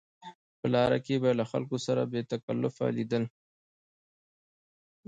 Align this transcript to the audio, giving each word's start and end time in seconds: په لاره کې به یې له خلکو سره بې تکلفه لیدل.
په 0.59 0.65
لاره 0.75 0.97
کې 1.05 1.15
به 1.21 1.27
یې 1.31 1.37
له 1.39 1.45
خلکو 1.51 1.77
سره 1.85 2.01
بې 2.11 2.21
تکلفه 2.31 2.85
لیدل. 2.97 3.23